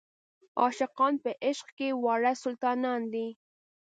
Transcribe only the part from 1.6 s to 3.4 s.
کې واړه سلطانان دي.